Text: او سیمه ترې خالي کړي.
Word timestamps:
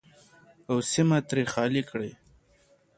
او 0.69 0.77
سیمه 0.91 1.17
ترې 1.27 1.43
خالي 1.53 1.83
کړي. 1.89 2.11